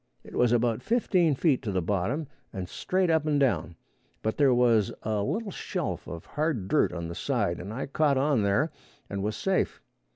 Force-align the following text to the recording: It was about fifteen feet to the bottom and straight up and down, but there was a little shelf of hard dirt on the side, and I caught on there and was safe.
It 0.23 0.33
was 0.35 0.51
about 0.51 0.81
fifteen 0.81 1.35
feet 1.35 1.61
to 1.61 1.71
the 1.71 1.79
bottom 1.79 2.25
and 2.51 2.67
straight 2.67 3.11
up 3.11 3.27
and 3.27 3.39
down, 3.39 3.75
but 4.23 4.35
there 4.37 4.51
was 4.51 4.91
a 5.03 5.21
little 5.21 5.51
shelf 5.51 6.07
of 6.07 6.25
hard 6.25 6.67
dirt 6.67 6.91
on 6.91 7.07
the 7.07 7.13
side, 7.13 7.59
and 7.59 7.71
I 7.71 7.85
caught 7.85 8.17
on 8.17 8.41
there 8.41 8.71
and 9.11 9.21
was 9.21 9.35
safe. 9.35 9.79